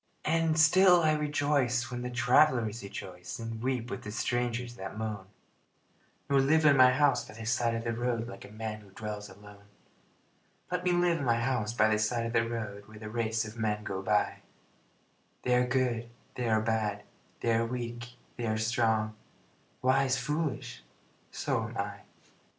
And 0.25 0.59
still 0.59 1.01
I 1.01 1.11
rejoice 1.13 1.91
when 1.91 2.01
the 2.01 2.09
travelers 2.09 2.81
rejoice 2.81 3.37
And 3.37 3.61
weep 3.61 3.91
with 3.91 4.01
the 4.01 4.11
strangers 4.11 4.73
that 4.73 4.97
moan, 4.97 5.27
Nor 6.27 6.39
live 6.41 6.65
in 6.65 6.75
my 6.75 6.91
house 6.91 7.23
by 7.27 7.35
the 7.35 7.45
side 7.45 7.75
of 7.75 7.83
the 7.83 7.93
road 7.93 8.27
Like 8.27 8.43
a 8.43 8.49
man 8.49 8.81
who 8.81 8.89
dwells 8.89 9.29
alone. 9.29 9.65
Let 10.71 10.83
me 10.83 10.91
live 10.91 11.19
in 11.19 11.23
my 11.23 11.39
house 11.39 11.71
by 11.71 11.87
the 11.87 11.99
side 11.99 12.25
of 12.25 12.33
the 12.33 12.49
road, 12.49 12.87
Where 12.87 12.97
the 12.97 13.11
race 13.11 13.45
of 13.45 13.59
men 13.59 13.83
go 13.83 14.01
by 14.01 14.37
They 15.43 15.53
are 15.53 15.67
good, 15.67 16.09
they 16.33 16.49
are 16.49 16.61
bad, 16.61 17.03
they 17.41 17.53
are 17.53 17.63
weak, 17.67 18.15
they 18.37 18.47
are 18.47 18.57
strong, 18.57 19.13
Wise, 19.83 20.17
foolish 20.17 20.81
so 21.31 21.65
am 21.67 21.77
I. 21.77 21.99